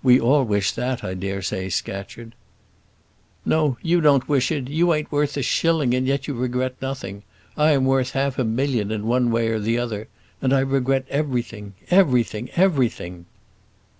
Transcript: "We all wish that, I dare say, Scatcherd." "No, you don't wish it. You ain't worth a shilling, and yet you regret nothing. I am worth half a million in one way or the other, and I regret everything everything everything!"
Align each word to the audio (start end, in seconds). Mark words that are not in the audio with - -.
"We 0.00 0.20
all 0.20 0.44
wish 0.44 0.70
that, 0.70 1.02
I 1.02 1.14
dare 1.14 1.42
say, 1.42 1.68
Scatcherd." 1.68 2.36
"No, 3.44 3.76
you 3.82 4.00
don't 4.00 4.28
wish 4.28 4.52
it. 4.52 4.68
You 4.68 4.94
ain't 4.94 5.10
worth 5.10 5.36
a 5.36 5.42
shilling, 5.42 5.92
and 5.92 6.06
yet 6.06 6.28
you 6.28 6.34
regret 6.34 6.76
nothing. 6.80 7.24
I 7.56 7.72
am 7.72 7.84
worth 7.84 8.12
half 8.12 8.38
a 8.38 8.44
million 8.44 8.92
in 8.92 9.08
one 9.08 9.32
way 9.32 9.48
or 9.48 9.58
the 9.58 9.76
other, 9.76 10.06
and 10.40 10.52
I 10.52 10.60
regret 10.60 11.04
everything 11.10 11.74
everything 11.90 12.48
everything!" 12.54 13.26